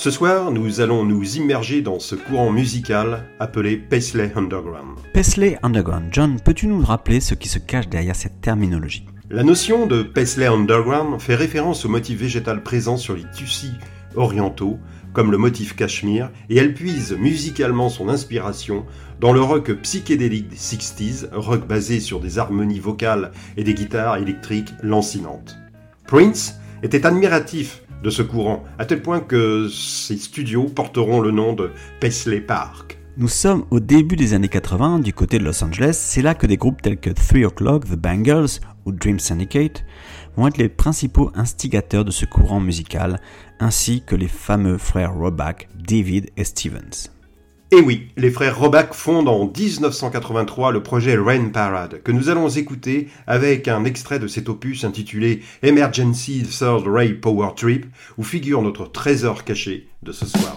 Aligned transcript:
Ce 0.00 0.10
soir, 0.10 0.50
nous 0.50 0.80
allons 0.80 1.04
nous 1.04 1.36
immerger 1.36 1.82
dans 1.82 2.00
ce 2.00 2.14
courant 2.14 2.50
musical 2.50 3.26
appelé 3.38 3.76
Paisley 3.76 4.32
Underground. 4.34 4.96
Paisley 5.12 5.58
Underground. 5.62 6.06
John, 6.10 6.40
peux-tu 6.42 6.68
nous 6.68 6.82
rappeler 6.82 7.20
ce 7.20 7.34
qui 7.34 7.50
se 7.50 7.58
cache 7.58 7.86
derrière 7.86 8.16
cette 8.16 8.40
terminologie? 8.40 9.04
La 9.28 9.42
notion 9.42 9.86
de 9.86 10.02
Paisley 10.02 10.46
Underground 10.46 11.20
fait 11.20 11.34
référence 11.34 11.84
au 11.84 11.90
motif 11.90 12.18
végétal 12.18 12.62
présent 12.62 12.96
sur 12.96 13.14
les 13.14 13.26
tissus 13.34 13.74
orientaux, 14.14 14.78
comme 15.12 15.30
le 15.30 15.36
motif 15.36 15.76
cachemire, 15.76 16.30
et 16.48 16.56
elle 16.56 16.72
puise 16.72 17.12
musicalement 17.12 17.90
son 17.90 18.08
inspiration 18.08 18.86
dans 19.20 19.34
le 19.34 19.42
rock 19.42 19.70
psychédélique 19.82 20.48
des 20.48 20.56
60s, 20.56 21.28
rock 21.34 21.66
basé 21.66 22.00
sur 22.00 22.20
des 22.20 22.38
harmonies 22.38 22.80
vocales 22.80 23.32
et 23.58 23.64
des 23.64 23.74
guitares 23.74 24.16
électriques 24.16 24.72
lancinantes. 24.82 25.58
Prince 26.06 26.54
était 26.82 27.04
admiratif 27.04 27.82
de 28.02 28.10
ce 28.10 28.22
courant, 28.22 28.64
à 28.78 28.84
tel 28.84 29.02
point 29.02 29.20
que 29.20 29.68
ses 29.68 30.16
studios 30.16 30.64
porteront 30.64 31.20
le 31.20 31.30
nom 31.30 31.52
de 31.52 31.70
Paisley 32.00 32.40
Park. 32.40 32.98
Nous 33.16 33.28
sommes 33.28 33.64
au 33.70 33.80
début 33.80 34.16
des 34.16 34.34
années 34.34 34.48
80 34.48 35.00
du 35.00 35.12
côté 35.12 35.38
de 35.38 35.44
Los 35.44 35.62
Angeles, 35.62 35.98
c'est 36.00 36.22
là 36.22 36.34
que 36.34 36.46
des 36.46 36.56
groupes 36.56 36.80
tels 36.80 36.98
que 36.98 37.10
3 37.10 37.46
O'Clock, 37.46 37.84
The 37.84 37.96
Bangles 37.96 38.60
ou 38.86 38.92
Dream 38.92 39.18
Syndicate 39.18 39.84
vont 40.36 40.46
être 40.46 40.58
les 40.58 40.68
principaux 40.68 41.30
instigateurs 41.34 42.04
de 42.04 42.10
ce 42.10 42.24
courant 42.24 42.60
musical, 42.60 43.20
ainsi 43.58 44.02
que 44.06 44.16
les 44.16 44.28
fameux 44.28 44.78
frères 44.78 45.14
Roback, 45.14 45.68
David 45.76 46.30
et 46.36 46.44
Stevens. 46.44 47.10
Et 47.72 47.80
oui, 47.80 48.08
les 48.16 48.32
frères 48.32 48.58
Roback 48.58 48.94
fondent 48.94 49.28
en 49.28 49.46
1983 49.46 50.72
le 50.72 50.82
projet 50.82 51.16
Rain 51.16 51.50
Parade, 51.50 52.02
que 52.02 52.10
nous 52.10 52.28
allons 52.28 52.48
écouter 52.48 53.06
avec 53.28 53.68
un 53.68 53.84
extrait 53.84 54.18
de 54.18 54.26
cet 54.26 54.48
opus 54.48 54.82
intitulé 54.82 55.42
Emergency 55.62 56.42
Third 56.42 56.88
Ray 56.88 57.12
Power 57.12 57.50
Trip, 57.54 57.86
où 58.18 58.24
figure 58.24 58.62
notre 58.62 58.90
trésor 58.90 59.44
caché 59.44 59.86
de 60.02 60.10
ce 60.10 60.26
soir. 60.26 60.56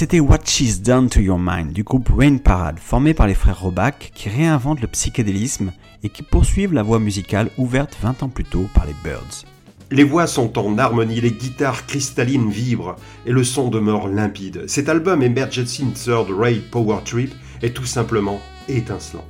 C'était 0.00 0.18
What 0.18 0.46
She's 0.46 0.80
Done 0.80 1.10
to 1.10 1.20
Your 1.20 1.38
Mind 1.38 1.74
du 1.74 1.82
groupe 1.82 2.08
Rain 2.08 2.38
Parade, 2.38 2.78
formé 2.78 3.12
par 3.12 3.26
les 3.26 3.34
frères 3.34 3.60
Roback 3.60 4.12
qui 4.14 4.30
réinventent 4.30 4.80
le 4.80 4.86
psychédélisme 4.86 5.72
et 6.02 6.08
qui 6.08 6.22
poursuivent 6.22 6.72
la 6.72 6.82
voie 6.82 6.98
musicale 6.98 7.50
ouverte 7.58 7.98
20 8.00 8.22
ans 8.22 8.30
plus 8.30 8.44
tôt 8.44 8.66
par 8.72 8.86
les 8.86 8.94
Birds. 9.04 9.44
Les 9.90 10.02
voix 10.02 10.26
sont 10.26 10.58
en 10.58 10.78
harmonie, 10.78 11.20
les 11.20 11.32
guitares 11.32 11.84
cristallines 11.84 12.48
vibrent 12.48 12.96
et 13.26 13.30
le 13.30 13.44
son 13.44 13.68
demeure 13.68 14.08
limpide. 14.08 14.64
Cet 14.68 14.88
album 14.88 15.22
Emergency 15.22 15.84
Third 15.92 16.28
Ray 16.30 16.60
Power 16.60 17.00
Trip 17.04 17.34
est 17.60 17.76
tout 17.76 17.84
simplement 17.84 18.40
étincelant. 18.70 19.26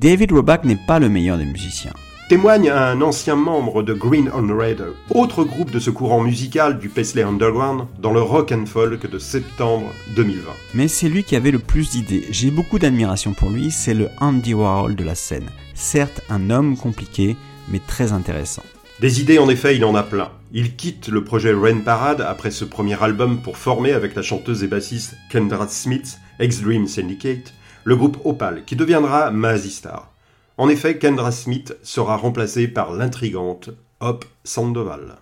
David 0.00 0.30
Roback 0.30 0.62
n'est 0.62 0.78
pas 0.86 1.00
le 1.00 1.08
meilleur 1.08 1.36
des 1.36 1.46
musiciens. 1.46 1.94
Témoigne 2.26 2.70
un 2.70 3.02
ancien 3.02 3.36
membre 3.36 3.82
de 3.82 3.92
Green 3.92 4.30
on 4.34 4.48
Red, 4.56 4.82
autre 5.10 5.44
groupe 5.44 5.70
de 5.70 5.78
ce 5.78 5.90
courant 5.90 6.22
musical 6.22 6.78
du 6.78 6.88
Paisley 6.88 7.22
Underground, 7.22 7.86
dans 7.98 8.14
le 8.14 8.22
rock 8.22 8.50
and 8.50 8.64
folk 8.64 9.10
de 9.10 9.18
septembre 9.18 9.92
2020. 10.16 10.50
Mais 10.72 10.88
c'est 10.88 11.10
lui 11.10 11.22
qui 11.22 11.36
avait 11.36 11.50
le 11.50 11.58
plus 11.58 11.90
d'idées. 11.90 12.24
J'ai 12.30 12.50
beaucoup 12.50 12.78
d'admiration 12.78 13.34
pour 13.34 13.50
lui, 13.50 13.70
c'est 13.70 13.92
le 13.92 14.08
Andy 14.22 14.54
Warhol 14.54 14.96
de 14.96 15.04
la 15.04 15.14
scène. 15.14 15.50
Certes, 15.74 16.22
un 16.30 16.48
homme 16.48 16.78
compliqué, 16.78 17.36
mais 17.68 17.80
très 17.86 18.12
intéressant. 18.12 18.64
Des 19.00 19.20
idées, 19.20 19.38
en 19.38 19.50
effet, 19.50 19.76
il 19.76 19.84
en 19.84 19.94
a 19.94 20.02
plein. 20.02 20.30
Il 20.50 20.76
quitte 20.76 21.08
le 21.08 21.24
projet 21.24 21.52
Rain 21.52 21.80
Parade 21.80 22.22
après 22.22 22.50
ce 22.50 22.64
premier 22.64 23.02
album 23.02 23.42
pour 23.42 23.58
former 23.58 23.92
avec 23.92 24.14
la 24.14 24.22
chanteuse 24.22 24.64
et 24.64 24.68
bassiste 24.68 25.14
Kendra 25.28 25.68
Smith, 25.68 26.18
ex-Dream 26.38 26.88
Syndicate, 26.88 27.52
le 27.84 27.96
groupe 27.96 28.16
Opal, 28.24 28.64
qui 28.64 28.76
deviendra 28.76 29.30
Mazzy 29.30 29.70
Star. 29.70 30.13
En 30.56 30.68
effet, 30.68 30.98
Kendra 30.98 31.32
Smith 31.32 31.76
sera 31.82 32.16
remplacée 32.16 32.68
par 32.68 32.92
l'intrigante 32.92 33.70
Hop 33.98 34.24
Sandoval. 34.44 35.16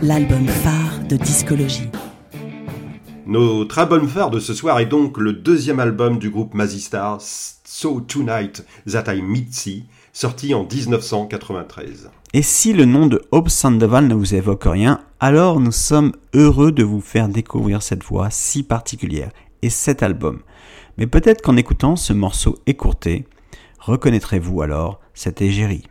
L'album 0.00 0.46
phare 0.46 1.00
de 1.06 1.16
discologie. 1.16 1.90
Notre 3.26 3.78
album 3.78 4.08
phare 4.08 4.30
de 4.30 4.40
ce 4.40 4.54
soir 4.54 4.80
est 4.80 4.86
donc 4.86 5.18
le 5.18 5.34
deuxième 5.34 5.80
album 5.80 6.18
du 6.18 6.30
groupe 6.30 6.54
Mazistar, 6.54 7.18
So 7.20 8.00
Tonight 8.00 8.64
That 8.90 9.14
I 9.14 9.20
Meet 9.20 9.52
See, 9.52 9.84
sorti 10.12 10.54
en 10.54 10.64
1993. 10.64 12.10
Et 12.34 12.42
si 12.42 12.72
le 12.72 12.84
nom 12.84 13.06
de 13.06 13.22
Hope 13.30 13.48
Sandoval 13.48 14.06
ne 14.06 14.14
vous 14.14 14.34
évoque 14.34 14.64
rien, 14.64 15.00
alors 15.20 15.60
nous 15.60 15.72
sommes 15.72 16.12
heureux 16.34 16.72
de 16.72 16.82
vous 16.84 17.00
faire 17.00 17.28
découvrir 17.28 17.82
cette 17.82 18.04
voix 18.04 18.28
si 18.30 18.62
particulière 18.62 19.30
et 19.62 19.70
cet 19.70 20.02
album. 20.02 20.40
Mais 20.98 21.06
peut-être 21.06 21.42
qu'en 21.42 21.56
écoutant 21.56 21.96
ce 21.96 22.12
morceau 22.12 22.58
écourté, 22.66 23.26
reconnaîtrez-vous 23.78 24.62
alors 24.62 25.00
cette 25.14 25.40
égérie. 25.40 25.84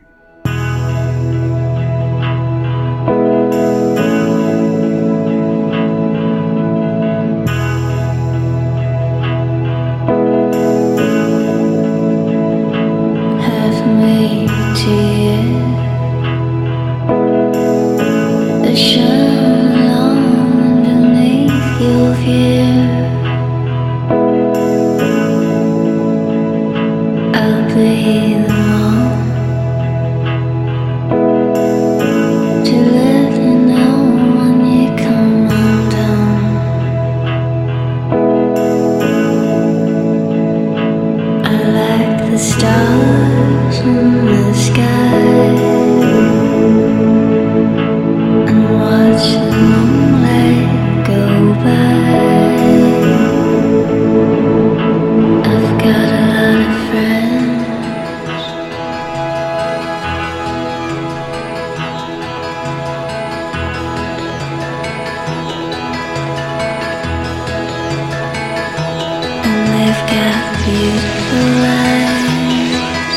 You've 69.88 70.06
got 70.06 70.44
beautiful 70.66 71.64
eyes 71.64 73.16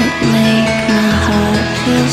That 0.00 0.16
make 0.32 0.72
my 0.88 1.10
heart 1.24 1.66
feel 1.84 2.06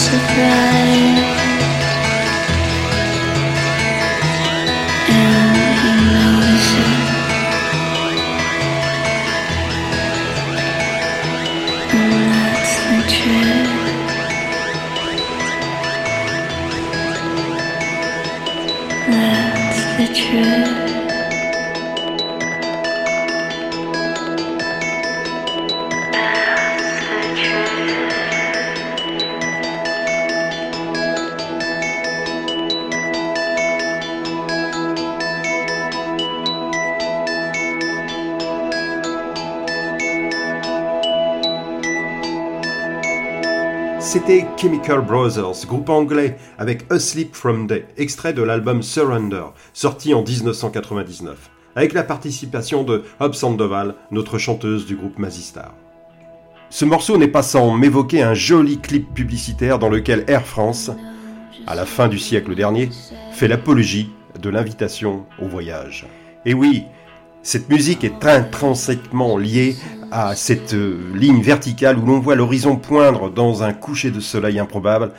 Chemical 44.61 45.01
Brothers, 45.01 45.65
groupe 45.65 45.89
anglais 45.89 46.37
avec 46.59 46.83
A 46.91 46.99
Sleep 46.99 47.33
From 47.35 47.65
Day, 47.65 47.87
extrait 47.97 48.31
de 48.31 48.43
l'album 48.43 48.83
Surrender, 48.83 49.45
sorti 49.73 50.13
en 50.13 50.21
1999, 50.21 51.49
avec 51.75 51.93
la 51.93 52.03
participation 52.03 52.83
de 52.83 53.01
Hob 53.19 53.33
Sandoval, 53.33 53.95
notre 54.11 54.37
chanteuse 54.37 54.85
du 54.85 54.95
groupe 54.95 55.17
Mazistar. 55.17 55.73
Ce 56.69 56.85
morceau 56.85 57.17
n'est 57.17 57.27
pas 57.27 57.41
sans 57.41 57.75
m'évoquer 57.75 58.21
un 58.21 58.35
joli 58.35 58.77
clip 58.77 59.11
publicitaire 59.15 59.79
dans 59.79 59.89
lequel 59.89 60.25
Air 60.27 60.45
France, 60.45 60.91
à 61.65 61.73
la 61.73 61.87
fin 61.87 62.07
du 62.07 62.19
siècle 62.19 62.53
dernier, 62.53 62.89
fait 63.31 63.47
l'apologie 63.47 64.11
de 64.39 64.49
l'invitation 64.51 65.25
au 65.41 65.47
voyage. 65.47 66.05
Et 66.45 66.53
oui, 66.53 66.83
cette 67.43 67.69
musique 67.69 68.03
est 68.03 68.25
intrinsèquement 68.25 69.37
liée 69.37 69.75
à 70.11 70.35
cette 70.35 70.73
euh, 70.73 70.99
ligne 71.15 71.41
verticale 71.41 71.97
où 71.97 72.05
l'on 72.05 72.19
voit 72.19 72.35
l'horizon 72.35 72.75
poindre 72.75 73.31
dans 73.31 73.63
un 73.63 73.73
coucher 73.73 74.11
de 74.11 74.19
soleil 74.19 74.59
improbable, 74.59 75.11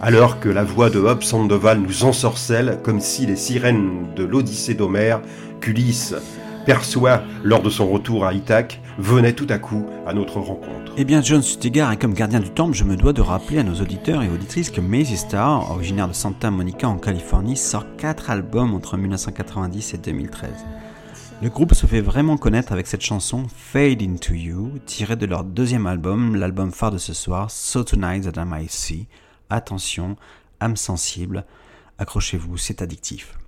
alors 0.00 0.40
que 0.40 0.48
la 0.48 0.64
voix 0.64 0.90
de 0.90 0.98
Hob 0.98 1.22
Sandoval 1.22 1.78
nous 1.78 2.04
ensorcelle 2.04 2.78
comme 2.82 3.00
si 3.00 3.26
les 3.26 3.36
sirènes 3.36 4.14
de 4.16 4.24
l'Odyssée 4.24 4.74
d'Homère 4.74 5.20
qu'Ulysse 5.60 6.14
perçoit 6.64 7.22
lors 7.44 7.62
de 7.62 7.70
son 7.70 7.88
retour 7.88 8.24
à 8.24 8.34
Ithaque 8.34 8.80
venaient 8.98 9.32
tout 9.32 9.46
à 9.48 9.58
coup 9.58 9.86
à 10.06 10.12
notre 10.12 10.40
rencontre. 10.40 10.92
Eh 10.96 11.04
bien, 11.04 11.22
John 11.22 11.42
Sutigar, 11.42 11.92
et 11.92 11.96
comme 11.96 12.14
gardien 12.14 12.40
du 12.40 12.50
temple, 12.50 12.74
je 12.74 12.84
me 12.84 12.96
dois 12.96 13.12
de 13.12 13.22
rappeler 13.22 13.58
à 13.58 13.62
nos 13.62 13.80
auditeurs 13.80 14.22
et 14.22 14.28
auditrices 14.28 14.70
que 14.70 14.80
Maisy 14.80 15.16
Star, 15.16 15.70
originaire 15.70 16.08
de 16.08 16.12
Santa 16.12 16.50
Monica 16.50 16.88
en 16.88 16.96
Californie, 16.96 17.56
sort 17.56 17.86
4 17.96 18.30
albums 18.30 18.74
entre 18.74 18.96
1990 18.96 19.94
et 19.94 19.98
2013. 19.98 20.50
Le 21.42 21.48
groupe 21.48 21.72
se 21.72 21.86
fait 21.86 22.02
vraiment 22.02 22.36
connaître 22.36 22.70
avec 22.70 22.86
cette 22.86 23.00
chanson 23.00 23.46
Fade 23.48 24.02
Into 24.02 24.34
You, 24.34 24.78
tirée 24.84 25.16
de 25.16 25.24
leur 25.24 25.42
deuxième 25.42 25.86
album, 25.86 26.36
l'album 26.36 26.70
phare 26.70 26.90
de 26.90 26.98
ce 26.98 27.14
soir, 27.14 27.50
So 27.50 27.82
Tonight 27.82 28.30
That 28.30 28.42
I 28.42 28.44
Might 28.44 28.70
See. 28.70 29.06
Attention, 29.48 30.16
âme 30.60 30.76
sensible, 30.76 31.46
accrochez-vous, 31.96 32.58
c'est 32.58 32.82
addictif. 32.82 33.38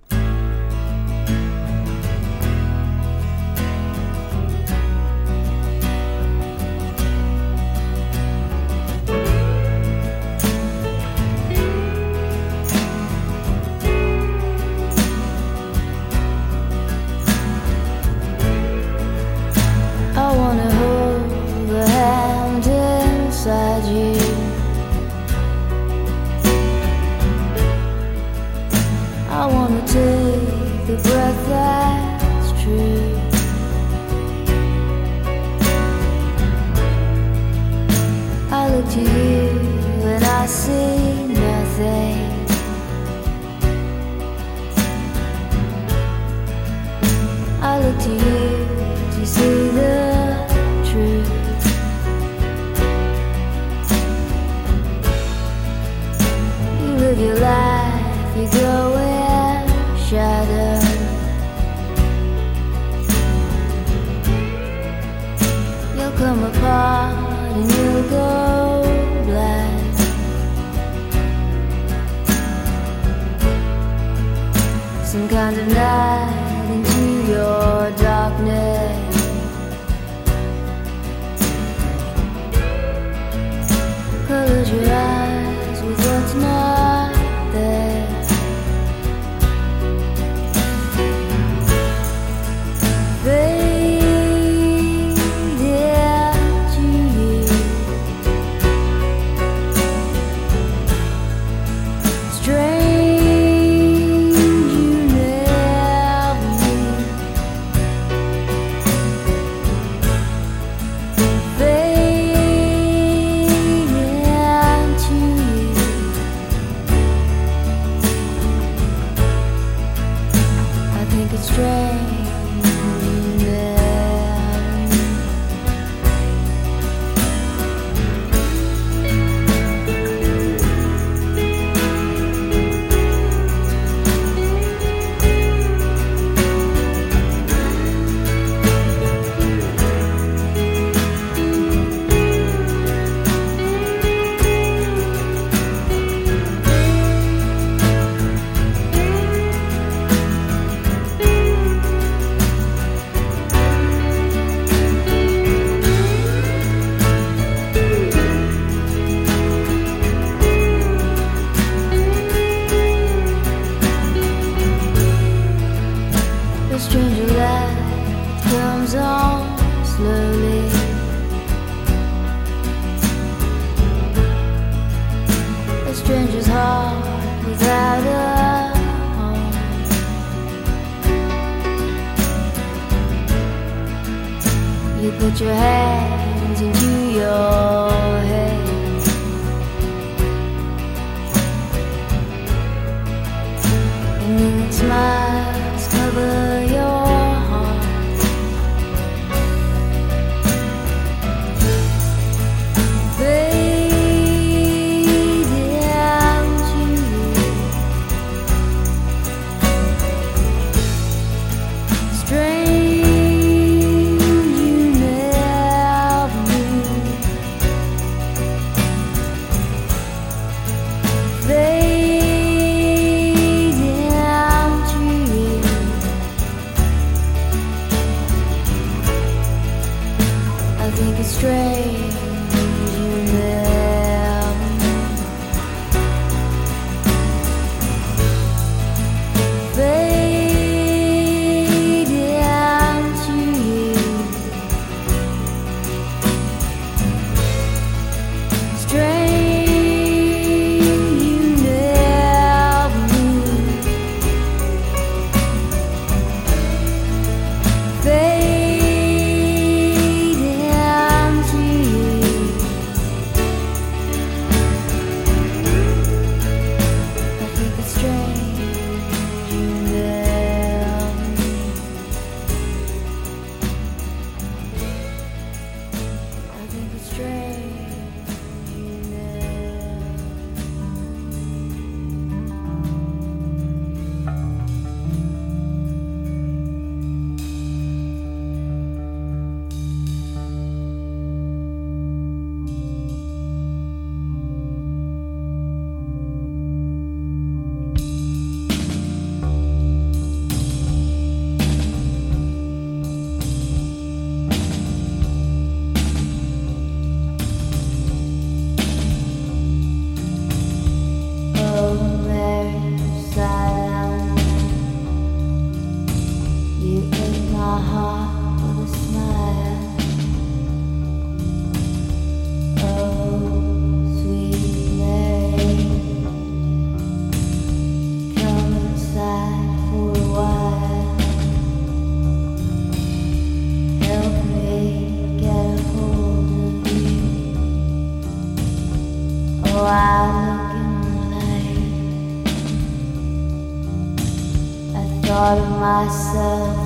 Myself 345.61 346.82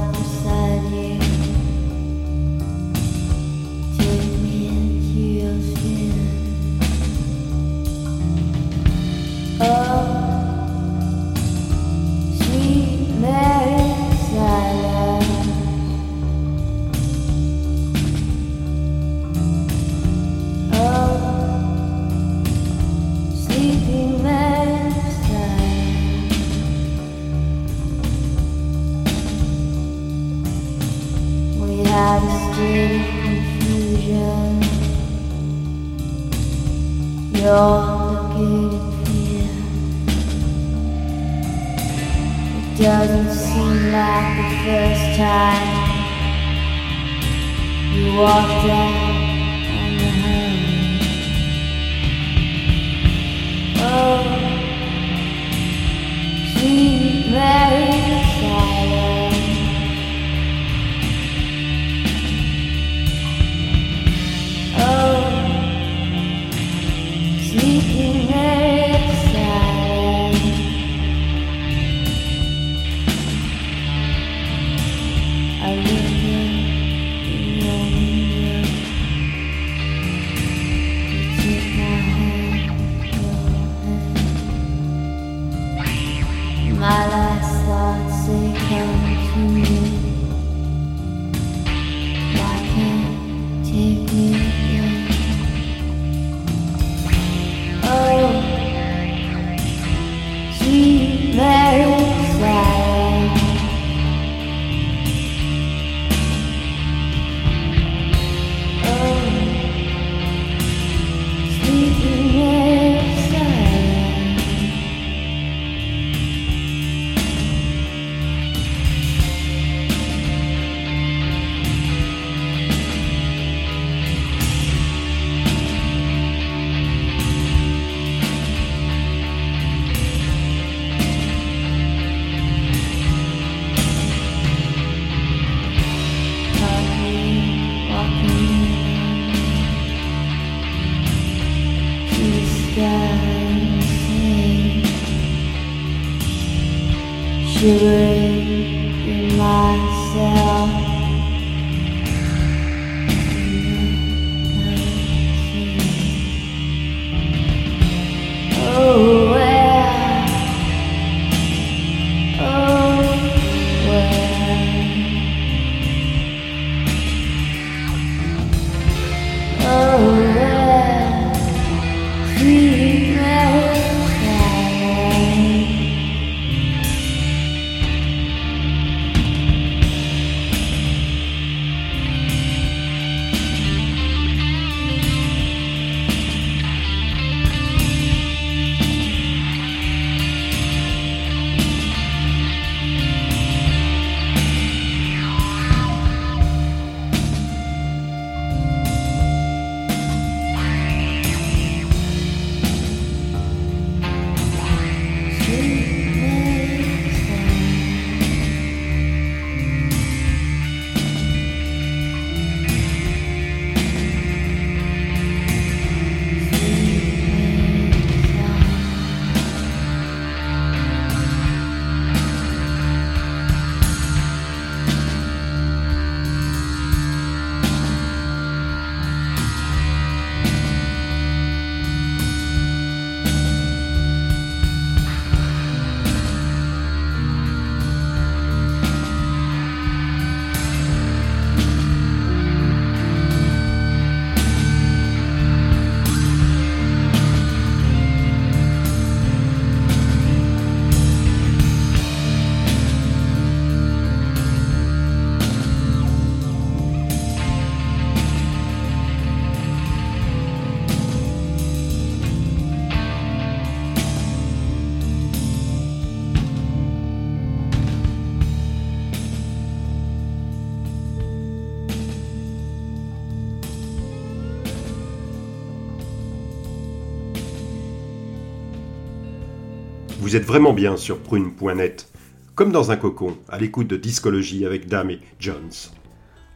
Vous 280.27 280.35
êtes 280.35 280.43
vraiment 280.43 280.73
bien 280.73 280.97
sur 280.97 281.19
prune.net, 281.19 282.09
comme 282.53 282.73
dans 282.73 282.91
un 282.91 282.97
cocon, 282.97 283.37
à 283.47 283.57
l'écoute 283.57 283.87
de 283.87 283.95
discologie 283.95 284.65
avec 284.65 284.89
Dame 284.89 285.11
et 285.11 285.21
Jones. 285.39 285.71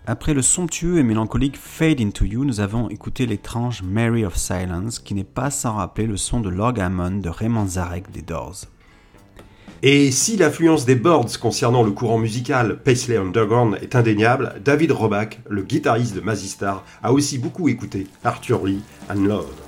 Après 0.06 0.34
le 0.34 0.42
somptueux 0.42 0.98
et 0.98 1.04
mélancolique 1.04 1.56
Fade 1.56 2.02
Into 2.02 2.26
You, 2.26 2.44
nous 2.44 2.60
avons 2.60 2.90
écouté 2.90 3.26
l'étrange 3.26 3.82
Mary 3.82 4.26
of 4.26 4.36
Silence, 4.36 5.00
qui 5.00 5.14
n'est 5.14 5.24
pas 5.24 5.50
sans 5.52 5.76
rappeler 5.76 6.06
le 6.06 6.18
son 6.18 6.42
de 6.42 6.50
l'orgue 6.50 6.82
Hammond 6.82 7.22
de 7.22 7.30
Raymond 7.30 7.66
Zarek 7.66 8.12
des 8.12 8.22
Doors. 8.22 8.66
Et 9.84 10.12
si 10.12 10.36
l'affluence 10.36 10.84
des 10.84 10.96
Birds 10.96 11.40
concernant 11.40 11.84
le 11.84 11.92
courant 11.92 12.18
musical 12.18 12.84
Paisley 12.84 13.16
Underground 13.16 13.78
est 13.82 13.96
indéniable, 13.96 14.56
David 14.66 14.92
Roback, 14.92 15.40
le 15.50 15.62
guitariste 15.62 16.14
de 16.14 16.20
Mazistar, 16.20 16.84
a 17.02 17.14
aussi 17.14 17.38
beaucoup 17.38 17.70
écouté 17.70 18.08
Arthur 18.26 18.66
Lee 18.66 18.82
and 19.10 19.22
Love. 19.22 19.61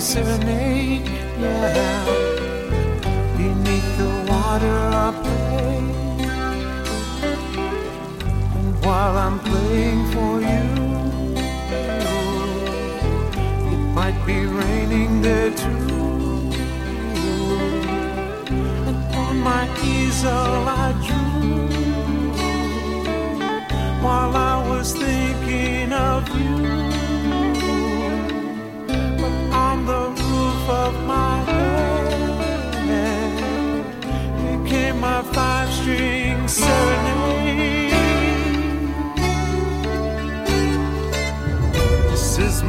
Serenade, 0.00 1.06
yeah. 1.38 2.04
Beneath 3.36 3.98
the 3.98 4.10
water 4.28 4.78
I 5.06 5.08
play. 5.22 5.76
And 8.58 8.84
while 8.84 9.16
I'm 9.16 9.38
playing 9.38 10.02
for 10.14 10.40
you, 10.40 10.66
it 13.72 13.82
might 13.98 14.18
be 14.26 14.46
raining 14.46 15.22
there 15.22 15.50
too. 15.50 16.50
And 18.88 18.98
on 19.14 19.36
my 19.38 19.64
easel 19.84 20.68
I 20.82 20.92
drew 21.06 21.68
while 24.02 24.34
I 24.34 24.68
was 24.68 24.92
thinking 24.92 25.92
of 25.92 26.28
you. 26.36 26.69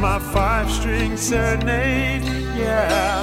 My 0.02 0.18
five 0.18 0.68
string 0.68 1.16
serenade, 1.16 2.24
yeah. 2.56 3.20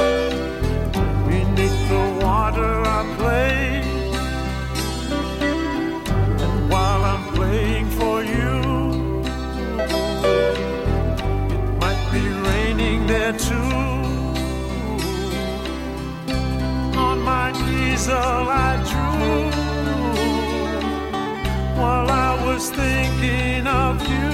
Beneath 1.27 1.89
the 1.89 2.05
water 2.25 2.73
I 2.97 3.01
play. 3.17 3.81
And 6.45 6.69
while 6.71 7.03
I'm 7.03 7.25
playing 7.33 7.87
for 7.99 8.23
you, 8.23 8.61
it 11.53 11.71
might 11.81 12.03
be 12.13 12.25
raining 12.49 13.05
there 13.07 13.33
too. 13.33 13.75
On 16.97 17.17
my 17.19 17.49
easel 17.77 18.43
I 18.67 18.71
drew 18.89 19.51
while 21.77 22.09
I 22.09 22.31
was 22.45 22.69
thinking 22.69 23.67
of 23.67 24.07
you. 24.07 24.28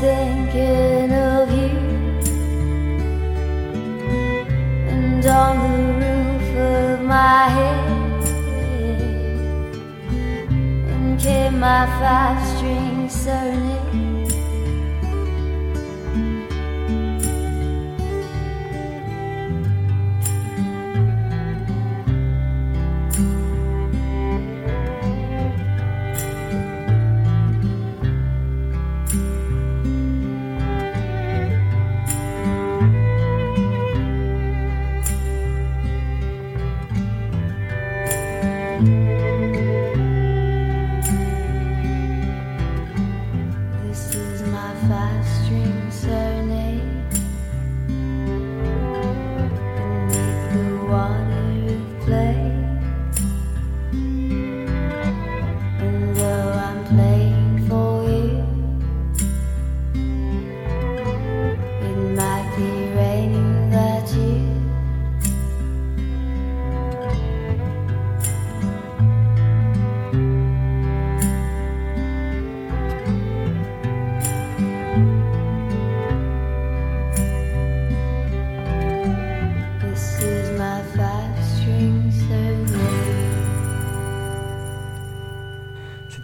Thinking 0.00 1.12
of 1.12 1.50
you. 1.50 1.76
And 4.90 5.24
on 5.26 5.56
the 5.60 6.06
roof 6.06 6.48
of 6.56 7.00
my 7.02 7.48
head 7.48 7.96
came 11.18 11.58
my 11.58 11.86
five 11.98 12.38
string 12.56 13.08
serenade. 13.08 13.85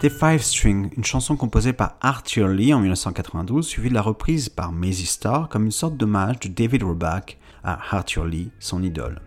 C'était 0.03 0.19
Five 0.19 0.41
String, 0.41 0.89
une 0.97 1.05
chanson 1.05 1.37
composée 1.37 1.71
par 1.71 1.95
Arthur 2.01 2.49
Lee 2.49 2.73
en 2.73 2.81
1992, 2.81 3.65
suivie 3.65 3.87
de 3.87 3.93
la 3.93 4.01
reprise 4.01 4.49
par 4.49 4.73
Maisie 4.73 5.05
Starr 5.05 5.47
comme 5.47 5.63
une 5.63 5.71
sorte 5.71 5.95
d'hommage 5.95 6.41
de 6.41 6.49
David 6.49 6.83
Roback 6.83 7.37
à 7.63 7.79
Arthur 7.95 8.25
Lee, 8.25 8.49
son 8.59 8.83
idole. 8.83 9.21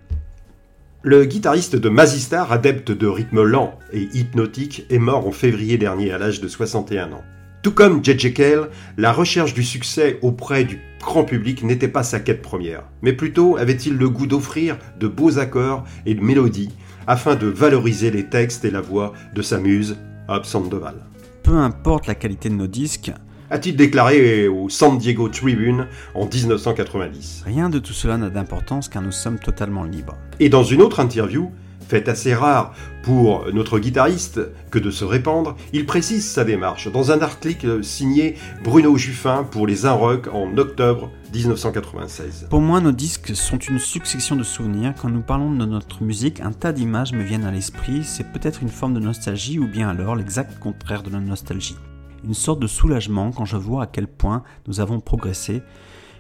Le 1.01 1.25
guitariste 1.25 1.77
de 1.77 1.89
Mazistar, 1.89 2.53
adepte 2.53 2.93
de 2.93 3.07
rythme 3.07 3.43
lent 3.43 3.79
et 3.91 4.03
hypnotique, 4.13 4.85
est 4.91 4.99
mort 4.99 5.27
en 5.27 5.33
février 5.33 5.79
dernier 5.79 6.13
à 6.13 6.19
l'âge 6.19 6.43
de 6.43 6.49
61 6.49 7.11
ans. 7.13 7.25
Tout 7.63 7.73
comme 7.73 8.05
J.J. 8.05 8.35
Cale, 8.35 8.69
la 8.99 9.13
recherche 9.13 9.55
du 9.55 9.65
succès 9.65 10.19
auprès 10.21 10.65
du 10.65 10.83
grand 11.01 11.25
public 11.25 11.63
n'était 11.63 11.89
pas 11.89 12.03
sa 12.03 12.21
quête 12.21 12.43
première, 12.43 12.83
mais 13.01 13.15
plutôt 13.15 13.57
avait-il 13.57 13.97
le 13.97 14.11
goût 14.11 14.27
d'offrir 14.27 14.77
de 15.01 15.09
beaux 15.09 15.39
accords 15.39 15.85
et 16.05 16.15
de 16.15 16.23
mélodies 16.23 16.73
afin 17.07 17.35
de 17.35 17.47
valoriser 17.47 18.11
les 18.11 18.27
textes 18.27 18.67
et 18.67 18.71
la 18.71 18.83
voix 18.83 19.15
de 19.35 19.41
sa 19.41 19.59
muse, 19.59 19.97
Bob 20.27 20.45
Sandoval. 20.45 20.97
Peu 21.43 21.57
importe 21.57 22.07
la 22.07 22.15
qualité 22.15 22.49
de 22.49 22.55
nos 22.55 22.67
disques, 22.67 23.13
a-t-il 23.51 23.77
déclaré 23.77 24.49
au 24.49 24.69
San 24.69 24.99
Diego 24.99 25.29
Tribune 25.29 25.87
en 26.15 26.27
1990. 26.27 27.45
Rien 27.47 27.71
de 27.71 27.79
tout 27.79 27.93
cela 27.93 28.17
n'a 28.17 28.31
d'importance 28.31 28.89
car 28.89 29.03
nous 29.03 29.13
sommes 29.13 29.39
totalement 29.39 29.85
libres. 29.85 30.17
Et 30.41 30.49
dans 30.49 30.65
une 30.65 30.83
autre 30.83 30.99
interview, 30.99 31.53
faite 31.89 32.09
assez 32.09 32.35
rare 32.35 32.75
pour 33.03 33.47
notre 33.53 33.79
guitariste 33.79 34.41
que 34.71 34.79
de 34.79 34.91
se 34.91 35.05
répandre, 35.05 35.57
il 35.73 35.87
précise 35.87 36.29
sa 36.29 36.45
démarche 36.45 36.91
dans 36.91 37.13
un 37.13 37.21
article 37.21 37.85
signé 37.85 38.35
Bruno 38.65 38.97
Juffin 38.97 39.45
pour 39.45 39.67
les 39.67 39.87
Un 39.87 39.93
Rock 39.93 40.29
en 40.33 40.57
octobre 40.59 41.11
1996. 41.33 42.49
Pour 42.51 42.61
moi, 42.61 42.81
nos 42.81 42.93
disques 42.93 43.37
sont 43.37 43.59
une 43.59 43.79
succession 43.79 44.35
de 44.35 44.43
souvenirs. 44.43 44.95
Quand 45.01 45.09
nous 45.09 45.23
parlons 45.23 45.53
de 45.53 45.67
notre 45.67 46.03
musique, 46.03 46.41
un 46.41 46.53
tas 46.53 46.73
d'images 46.73 47.13
me 47.13 47.23
viennent 47.23 47.45
à 47.45 47.53
l'esprit. 47.53 48.03
C'est 48.05 48.33
peut-être 48.33 48.63
une 48.63 48.69
forme 48.69 48.95
de 48.95 49.01
nostalgie 49.01 49.59
ou 49.59 49.69
bien 49.69 49.89
alors 49.89 50.17
l'exact 50.17 50.59
contraire 50.59 51.03
de 51.03 51.11
la 51.11 51.21
nostalgie 51.21 51.77
une 52.25 52.35
sorte 52.35 52.61
de 52.61 52.67
soulagement 52.67 53.31
quand 53.31 53.45
je 53.45 53.57
vois 53.57 53.85
à 53.85 53.87
quel 53.87 54.09
point 54.09 54.43
nous 54.67 54.81
avons 54.81 55.01
progressé. 55.01 55.63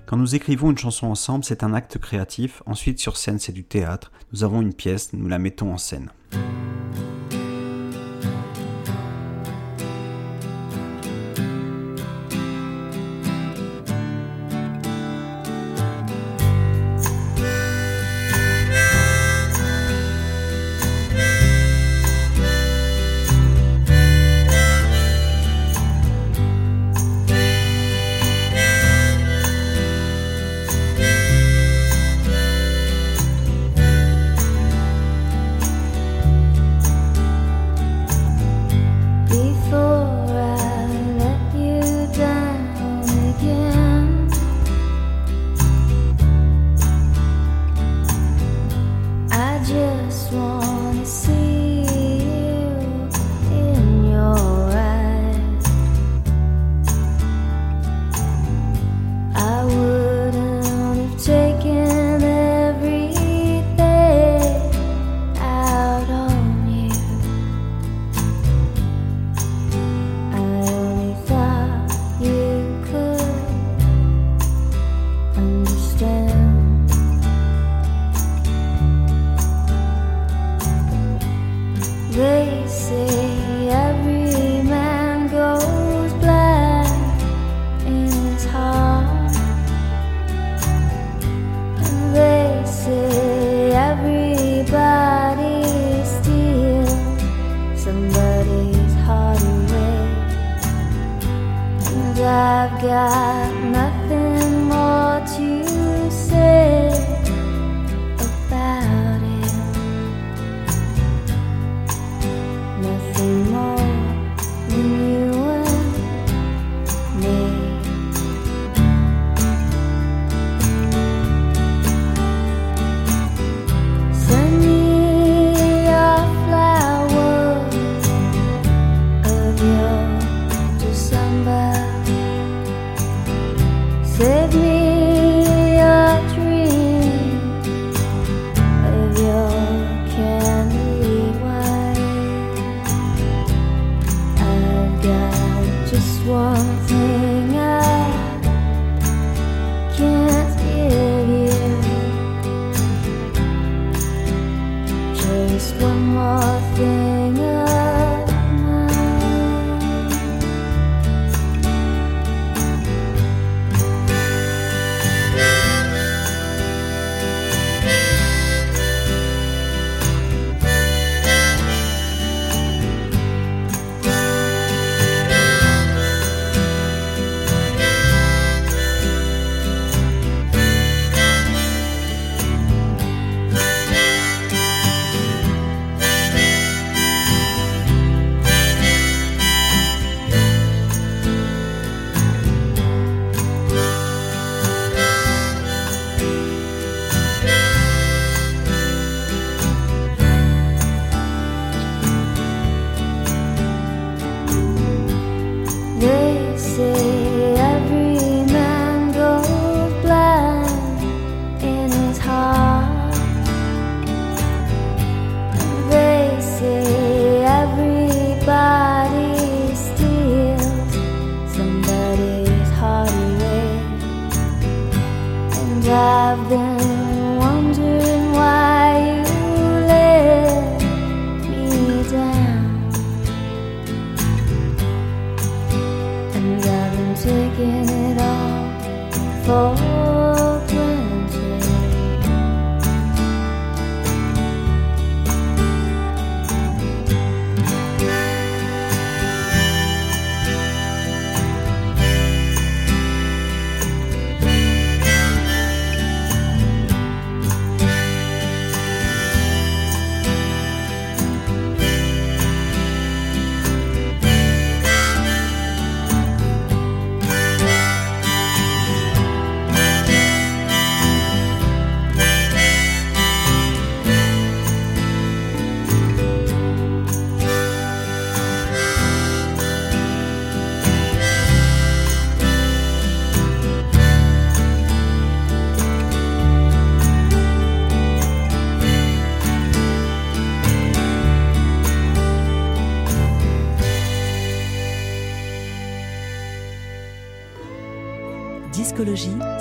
Quand 0.06 0.16
nous 0.16 0.36
écrivons 0.36 0.70
une 0.70 0.78
chanson 0.78 1.08
ensemble, 1.08 1.42
c'est 1.42 1.64
un 1.64 1.74
acte 1.74 1.98
créatif. 1.98 2.62
Ensuite, 2.64 3.00
sur 3.00 3.16
scène, 3.16 3.40
c'est 3.40 3.50
du 3.50 3.64
théâtre. 3.64 4.12
Nous 4.32 4.44
avons 4.44 4.62
une 4.62 4.72
pièce, 4.72 5.12
nous 5.12 5.26
la 5.26 5.40
mettons 5.40 5.72
en 5.72 5.78
scène. 5.78 6.10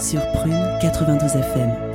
Sur 0.05 0.21
Prune 0.33 0.77
92 0.81 1.35
FM. 1.35 1.94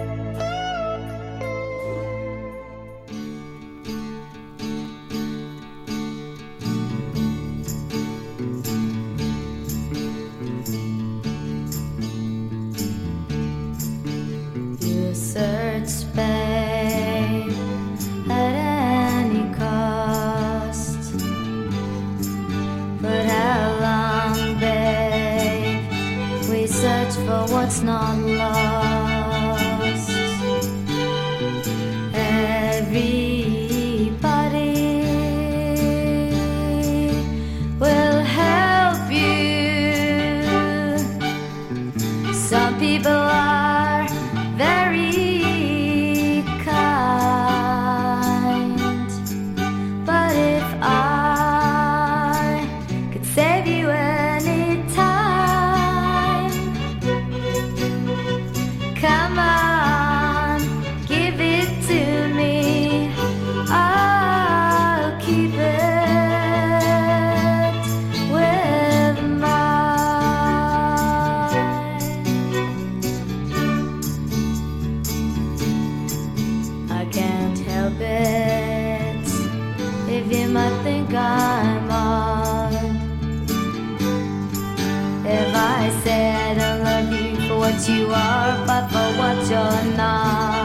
But 88.67 88.89
for 88.89 89.19
what 89.19 89.51
you're 89.51 89.97
not. 89.97 90.60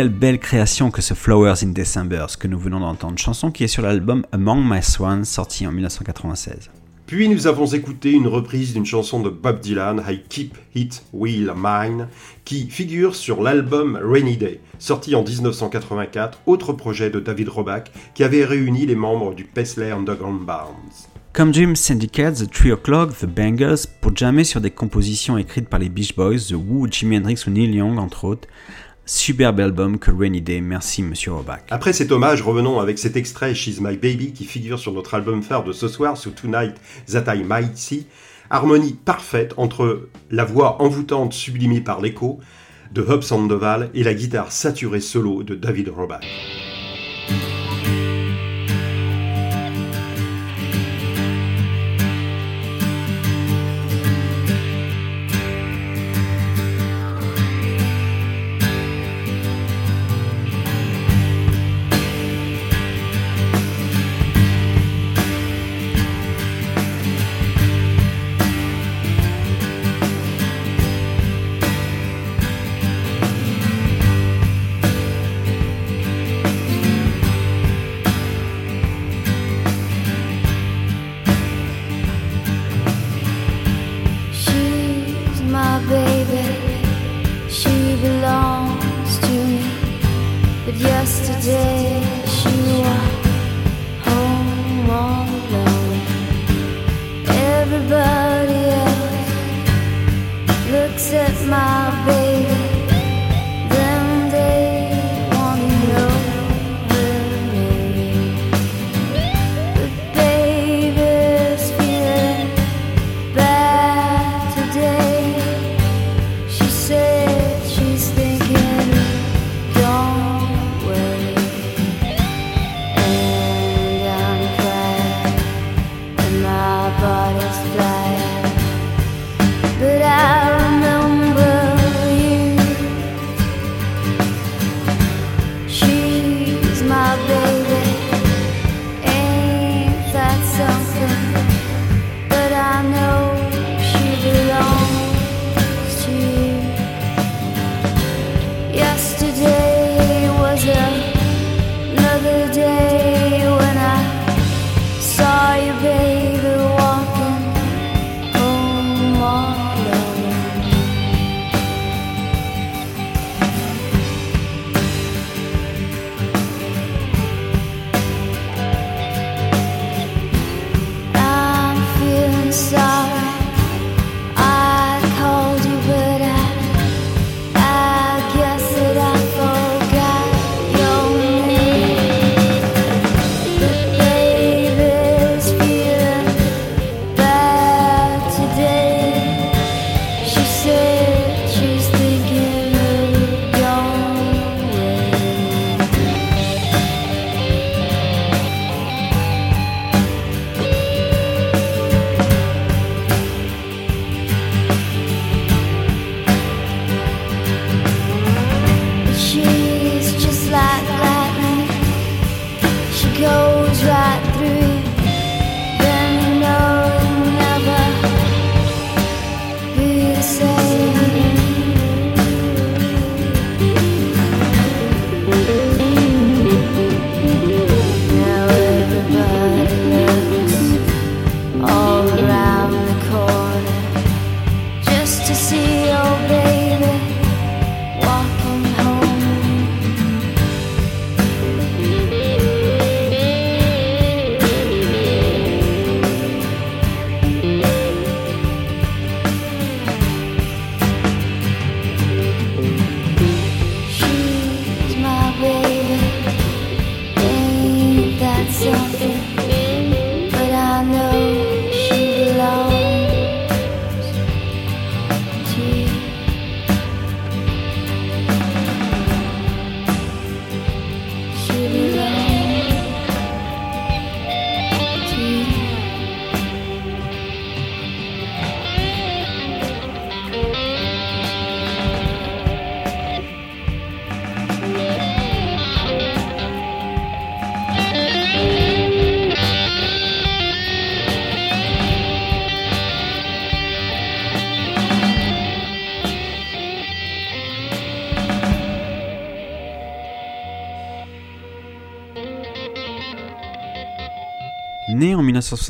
Quelle 0.00 0.08
belle 0.08 0.38
création 0.38 0.90
que 0.90 1.02
ce 1.02 1.12
Flowers 1.12 1.62
in 1.62 1.72
December, 1.72 2.24
ce 2.28 2.38
que 2.38 2.48
nous 2.48 2.58
venons 2.58 2.80
d'entendre, 2.80 3.18
chanson 3.18 3.50
qui 3.50 3.64
est 3.64 3.68
sur 3.68 3.82
l'album 3.82 4.24
Among 4.32 4.64
My 4.66 4.82
Swans, 4.82 5.26
sorti 5.26 5.66
en 5.66 5.72
1996. 5.72 6.70
Puis 7.04 7.28
nous 7.28 7.46
avons 7.46 7.66
écouté 7.66 8.12
une 8.12 8.26
reprise 8.26 8.72
d'une 8.72 8.86
chanson 8.86 9.20
de 9.20 9.28
Bob 9.28 9.60
Dylan, 9.60 10.02
I 10.08 10.22
Keep 10.26 10.56
It 10.74 11.02
Will 11.12 11.52
Mine, 11.54 12.08
qui 12.46 12.70
figure 12.70 13.14
sur 13.14 13.42
l'album 13.42 14.00
Rainy 14.02 14.38
Day, 14.38 14.60
sorti 14.78 15.14
en 15.14 15.22
1984, 15.22 16.38
autre 16.46 16.72
projet 16.72 17.10
de 17.10 17.20
David 17.20 17.50
Roback 17.50 17.92
qui 18.14 18.24
avait 18.24 18.46
réuni 18.46 18.86
les 18.86 18.96
membres 18.96 19.34
du 19.34 19.44
Paisley 19.44 19.90
Underground 19.90 20.46
Bands. 20.46 21.10
Comme 21.34 21.52
Dream 21.52 21.76
Syndicate, 21.76 22.36
The 22.36 22.50
Three 22.50 22.72
O'Clock, 22.72 23.16
The 23.18 23.26
Bangles, 23.26 23.86
pour 24.00 24.16
jammer 24.16 24.44
sur 24.44 24.62
des 24.62 24.70
compositions 24.70 25.36
écrites 25.36 25.68
par 25.68 25.78
les 25.78 25.90
Beach 25.90 26.16
Boys, 26.16 26.38
The 26.48 26.54
Who, 26.54 26.88
Jimi 26.90 27.18
Hendrix 27.18 27.44
ou 27.46 27.50
Neil 27.50 27.74
Young, 27.74 27.98
entre 27.98 28.24
autres. 28.24 28.48
Superbe 29.06 29.60
album 29.60 29.98
que 29.98 30.10
Rainy 30.10 30.40
Day, 30.40 30.60
merci 30.60 31.02
Monsieur 31.02 31.32
Roback. 31.32 31.64
Après 31.70 31.92
cet 31.92 32.12
hommage, 32.12 32.42
revenons 32.42 32.78
avec 32.78 32.98
cet 32.98 33.16
extrait 33.16 33.54
She's 33.54 33.80
My 33.80 33.96
Baby 33.96 34.32
qui 34.32 34.44
figure 34.44 34.78
sur 34.78 34.92
notre 34.92 35.14
album 35.14 35.42
phare 35.42 35.64
de 35.64 35.72
ce 35.72 35.88
soir, 35.88 36.16
sous 36.16 36.30
Tonight 36.30 36.74
That 37.10 37.34
I 37.34 37.44
See. 37.74 38.06
Harmonie 38.50 38.94
parfaite 39.04 39.54
entre 39.56 40.08
la 40.30 40.44
voix 40.44 40.82
envoûtante 40.82 41.32
sublimée 41.32 41.80
par 41.80 42.00
l'écho 42.00 42.40
de 42.92 43.02
Hub 43.02 43.22
Sandoval 43.22 43.90
et 43.94 44.02
la 44.02 44.14
guitare 44.14 44.50
saturée 44.50 45.00
solo 45.00 45.42
de 45.42 45.54
David 45.54 45.88
Roback. 45.88 46.26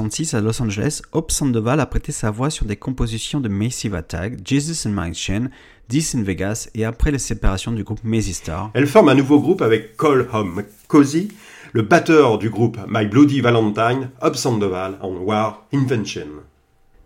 1966 0.00 0.34
à 0.34 0.40
Los 0.40 0.62
Angeles, 0.62 1.02
Hope 1.12 1.30
Sandoval 1.30 1.78
a 1.78 1.84
prêté 1.84 2.10
sa 2.10 2.30
voix 2.30 2.48
sur 2.48 2.64
des 2.64 2.76
compositions 2.76 3.40
de 3.40 3.48
Massive 3.48 3.94
Attack, 3.94 4.38
Jesus 4.46 4.88
and 4.88 4.92
Mike 4.92 5.14
Chain, 5.14 5.48
This 5.88 6.14
in 6.14 6.22
Vegas 6.22 6.70
et 6.74 6.86
après 6.86 7.10
les 7.10 7.18
séparations 7.18 7.72
du 7.72 7.84
groupe 7.84 8.02
Mazy 8.02 8.32
Star. 8.32 8.70
Elle 8.72 8.86
forme 8.86 9.10
un 9.10 9.14
nouveau 9.14 9.40
groupe 9.40 9.60
avec 9.60 9.96
Cole 9.96 10.28
Home 10.32 10.62
Cozy, 10.88 11.28
le 11.72 11.82
batteur 11.82 12.38
du 12.38 12.48
groupe 12.48 12.78
My 12.88 13.06
Bloody 13.06 13.42
Valentine, 13.42 14.10
Hope 14.22 14.36
Sandoval 14.36 14.96
en 15.02 15.10
War 15.16 15.66
Invention. 15.74 16.28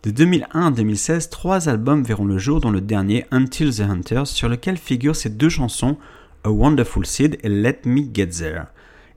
De 0.04 0.10
2001 0.10 0.66
à 0.66 0.70
2016, 0.70 1.30
trois 1.30 1.68
albums 1.68 2.04
verront 2.04 2.26
le 2.26 2.38
jour, 2.38 2.60
dont 2.60 2.70
le 2.70 2.80
dernier 2.80 3.26
Until 3.32 3.74
the 3.74 3.80
Hunters, 3.80 4.28
sur 4.28 4.48
lequel 4.48 4.76
figurent 4.76 5.16
ces 5.16 5.30
deux 5.30 5.48
chansons, 5.48 5.96
A 6.44 6.50
Wonderful 6.50 7.06
Seed 7.06 7.38
et 7.42 7.48
Let 7.48 7.80
Me 7.86 8.02
Get 8.12 8.28
There. 8.28 8.66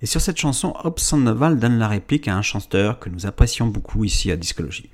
Et 0.01 0.05
sur 0.05 0.21
cette 0.21 0.37
chanson, 0.37 0.73
Sandoval 0.97 1.59
donne 1.59 1.79
la 1.79 1.87
réplique 1.87 2.27
à 2.27 2.35
un 2.35 2.43
chanteur 2.43 2.99
que 2.99 3.09
nous 3.09 3.25
apprécions 3.25 3.67
beaucoup 3.67 4.03
ici 4.03 4.31
à 4.31 4.35
Discologie. 4.35 4.89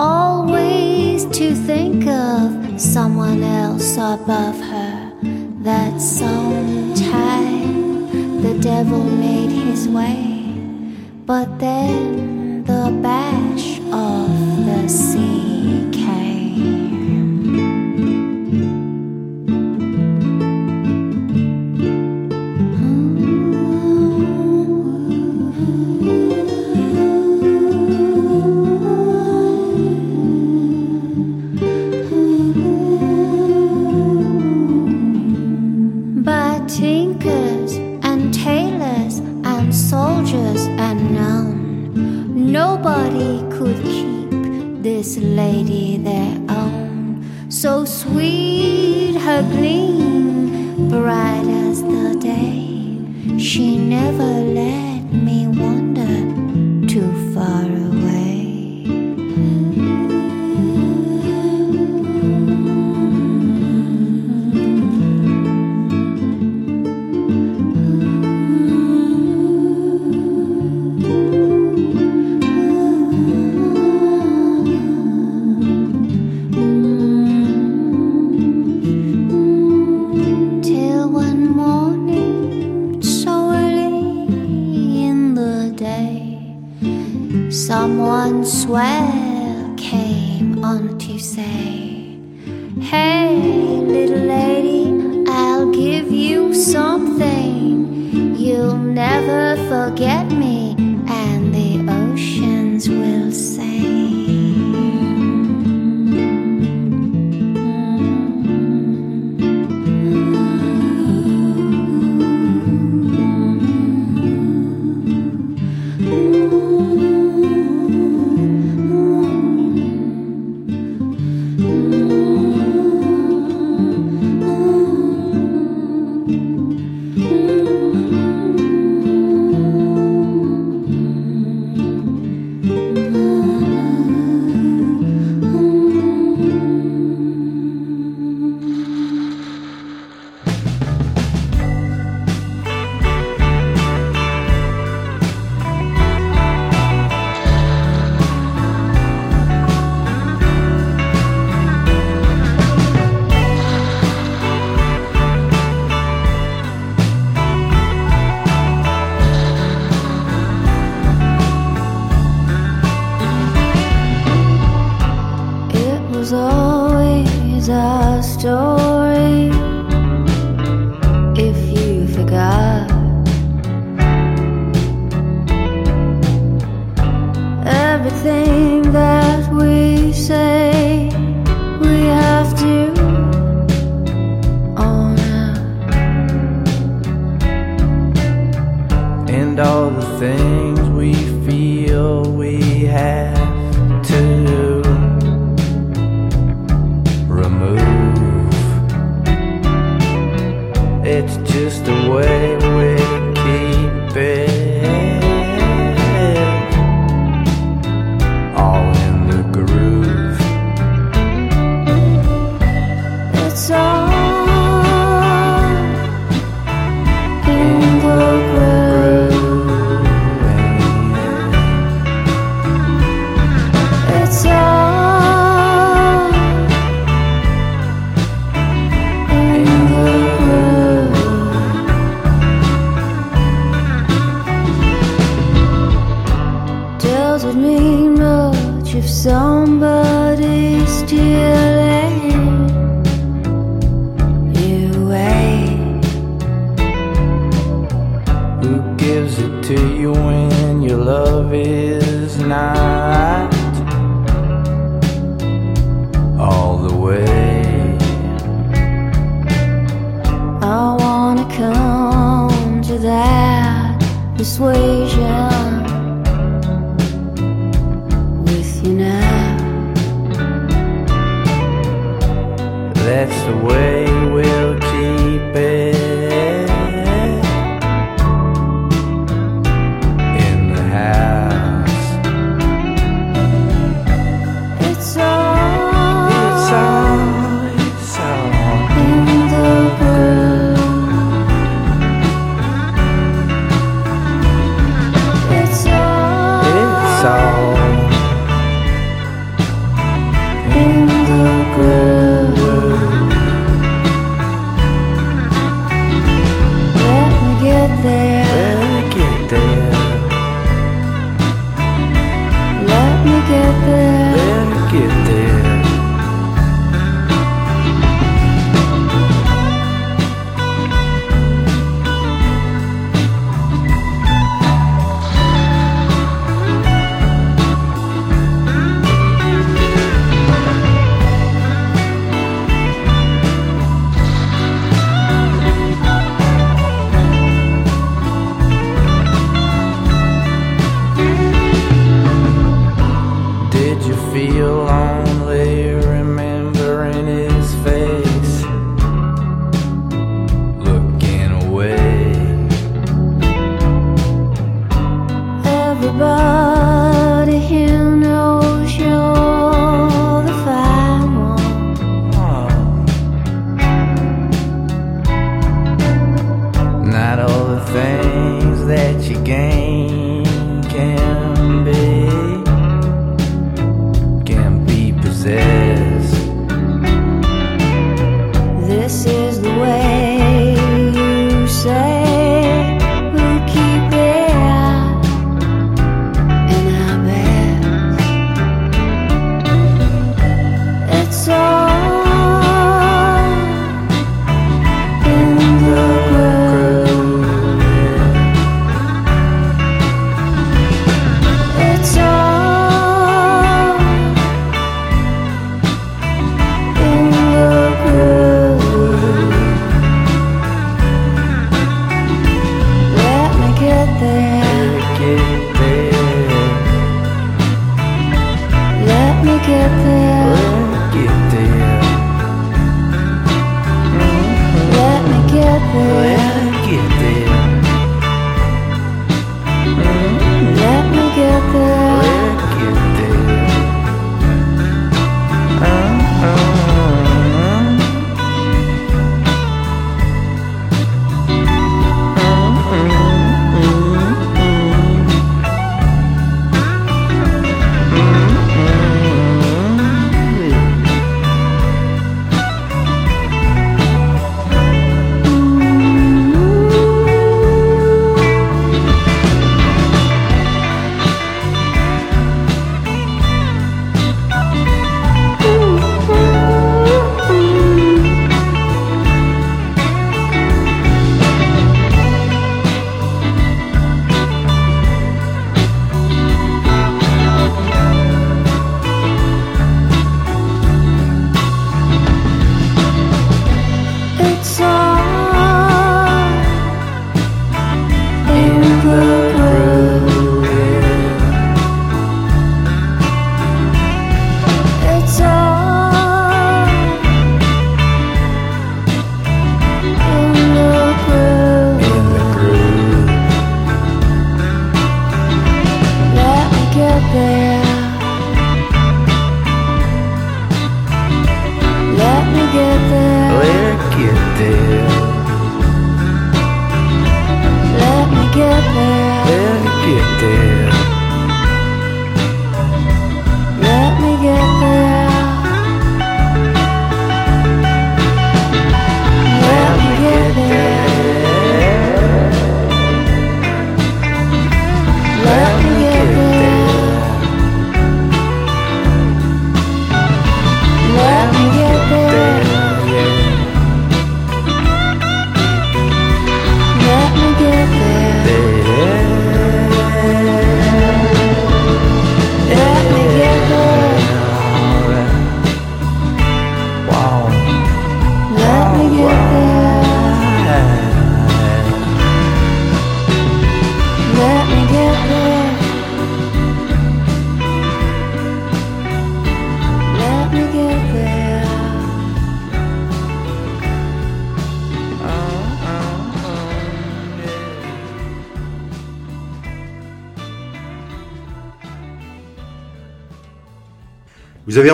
Always 0.00 1.24
to 1.24 1.52
think 1.56 2.06
of 2.06 2.80
someone 2.80 3.42
else 3.42 3.96
above 3.96 4.60
her. 4.60 5.12
That 5.62 6.00
sometime 6.00 7.60
the 8.40 8.56
devil 8.60 9.02
made 9.02 9.50
his 9.50 9.88
way, 9.88 10.54
but 11.26 11.58
then 11.58 12.62
the 12.62 12.96
bash 13.02 13.80
of 13.90 14.28
the 14.66 14.88
sea 14.88 15.27
So 47.60 47.84
sweet 47.84 48.27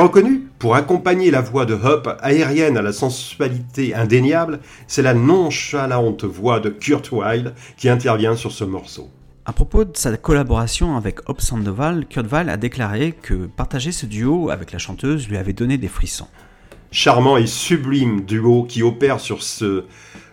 reconnu 0.04 0.48
Pour 0.58 0.74
accompagner 0.74 1.30
la 1.30 1.40
voix 1.40 1.64
de 1.64 1.72
Hop, 1.74 2.18
aérienne 2.20 2.76
à 2.76 2.82
la 2.82 2.92
sensualité 2.92 3.94
indéniable, 3.94 4.60
c'est 4.86 5.00
la 5.00 5.14
nonchalante 5.14 6.24
voix 6.24 6.60
de 6.60 6.68
Kurt 6.68 7.10
Weill 7.10 7.54
qui 7.78 7.88
intervient 7.88 8.36
sur 8.36 8.52
ce 8.52 8.64
morceau. 8.64 9.08
À 9.46 9.52
propos 9.54 9.84
de 9.84 9.96
sa 9.96 10.14
collaboration 10.18 10.96
avec 10.96 11.26
Hop 11.28 11.40
Sandoval, 11.40 12.06
Kurt 12.06 12.26
Weill 12.30 12.50
a 12.50 12.58
déclaré 12.58 13.12
que 13.12 13.46
partager 13.46 13.92
ce 13.92 14.04
duo 14.04 14.50
avec 14.50 14.72
la 14.72 14.78
chanteuse 14.78 15.26
lui 15.26 15.38
avait 15.38 15.54
donné 15.54 15.78
des 15.78 15.88
frissons. 15.88 16.28
Charmant 16.90 17.38
et 17.38 17.46
sublime 17.46 18.20
duo 18.26 18.64
qui 18.64 18.82
opère 18.82 19.20
sur 19.20 19.42
ce 19.42 19.84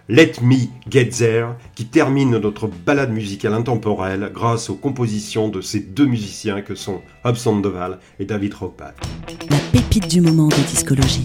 Let 0.09 0.33
Me 0.41 0.67
Get 0.89 1.09
There 1.09 1.49
qui 1.75 1.85
termine 1.85 2.37
notre 2.37 2.67
balade 2.67 3.11
musicale 3.11 3.53
intemporelle 3.53 4.31
grâce 4.33 4.69
aux 4.69 4.75
compositions 4.75 5.47
de 5.47 5.61
ces 5.61 5.79
deux 5.79 6.05
musiciens 6.05 6.61
que 6.61 6.75
sont 6.75 7.01
Hop 7.23 7.37
Sandoval 7.37 7.99
et 8.19 8.25
David 8.25 8.53
Ropat. 8.55 8.93
La 9.49 9.57
pépite 9.71 10.07
du 10.07 10.21
moment 10.21 10.47
de 10.47 10.67
discologie. 10.67 11.23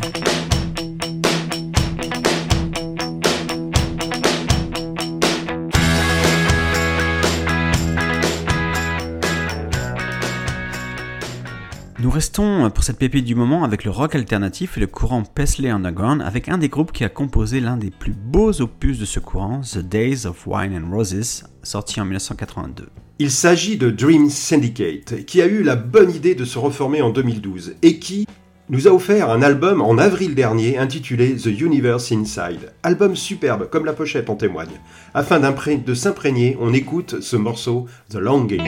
Nous 11.99 12.11
restons 12.11 12.69
pour 12.69 12.85
cette 12.85 12.99
pépite 12.99 13.25
du 13.25 13.35
moment 13.35 13.65
avec 13.65 13.83
le 13.83 13.91
rock 13.91 14.15
alternatif 14.15 14.77
et 14.77 14.81
le 14.81 14.87
courant 14.87 15.23
Paisley 15.23 15.71
Underground 15.71 16.21
avec 16.21 16.51
un 16.51 16.59
des 16.59 16.69
groupes 16.69 16.93
qui 16.93 17.05
a 17.05 17.09
composé 17.09 17.59
l'un 17.59 17.79
des 17.79 17.91
plus 17.91 18.13
beaux 18.13 18.61
opus 18.61 18.99
de 18.99 19.07
ce 19.07 19.19
courant, 19.19 19.63
The 19.63 19.79
Days 19.79 20.27
of 20.27 20.47
Wine 20.47 20.79
and 20.79 20.95
Roses, 20.95 21.45
sorti 21.63 21.99
en 21.99 22.05
1982. 22.05 22.91
Il 23.19 23.31
s'agit 23.31 23.79
de 23.79 23.89
Dream 23.89 24.29
Syndicate, 24.29 25.25
qui 25.25 25.41
a 25.41 25.47
eu 25.47 25.63
la 25.63 25.75
bonne 25.75 26.11
idée 26.11 26.35
de 26.35 26.45
se 26.45 26.59
reformer 26.59 27.01
en 27.01 27.09
2012 27.09 27.77
et 27.81 27.99
qui 27.99 28.27
nous 28.69 28.87
a 28.87 28.91
offert 28.91 29.31
un 29.31 29.41
album 29.41 29.81
en 29.81 29.97
avril 29.97 30.35
dernier 30.35 30.77
intitulé 30.77 31.35
The 31.37 31.47
Universe 31.47 32.13
Inside. 32.13 32.75
Album 32.83 33.17
superbe, 33.17 33.71
comme 33.71 33.87
la 33.87 33.95
pochette 33.95 34.29
en 34.29 34.37
témoigne. 34.37 34.81
Afin 35.15 35.41
de 35.41 35.95
s'imprégner, 35.95 36.59
on 36.61 36.75
écoute 36.75 37.23
ce 37.23 37.37
morceau 37.37 37.87
The 38.11 38.17
Longing. 38.17 38.65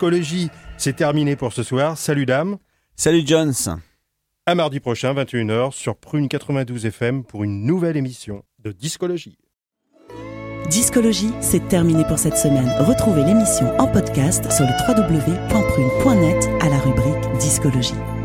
Discologie, 0.00 0.48
c'est 0.78 0.96
terminé 0.96 1.36
pour 1.36 1.52
ce 1.52 1.62
soir. 1.62 1.98
Salut 1.98 2.24
dame. 2.24 2.56
Salut 2.96 3.20
Jones. 3.22 3.52
À 4.46 4.54
mardi 4.54 4.80
prochain, 4.80 5.12
21h, 5.12 5.72
sur 5.72 5.94
Prune 5.94 6.26
92 6.26 6.86
FM 6.86 7.22
pour 7.22 7.44
une 7.44 7.66
nouvelle 7.66 7.98
émission 7.98 8.42
de 8.60 8.72
Discologie. 8.72 9.36
Discologie, 10.70 11.32
c'est 11.42 11.68
terminé 11.68 12.02
pour 12.08 12.18
cette 12.18 12.38
semaine. 12.38 12.72
Retrouvez 12.78 13.24
l'émission 13.24 13.78
en 13.78 13.88
podcast 13.88 14.50
sur 14.50 14.64
le 14.64 14.72
www.prune.net 14.88 16.48
à 16.62 16.70
la 16.70 16.78
rubrique 16.78 17.38
Discologie. 17.38 18.19